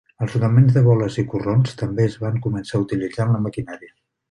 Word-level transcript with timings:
Els 0.25 0.31
rodaments 0.35 0.77
de 0.77 0.81
boles 0.87 1.17
i 1.23 1.25
corrons 1.35 1.77
també 1.83 2.09
es 2.13 2.17
van 2.25 2.41
començar 2.49 2.77
a 2.81 2.85
utilitzar 2.87 3.31
en 3.31 3.39
la 3.39 3.47
maquinària. 3.49 3.97